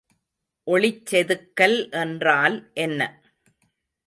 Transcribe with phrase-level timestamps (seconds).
[0.67, 2.57] ஒளிச்செதுக்கல் என்றால்
[2.77, 3.01] என்ன?